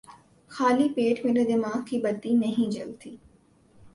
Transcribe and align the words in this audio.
خالی 0.51 0.87
پیٹ 0.95 1.17
میرے 1.25 1.43
دماغ 1.45 1.77
کی 1.85 1.99
بتی 2.01 2.33
نہیں 2.35 2.71
جلتی 2.71 3.15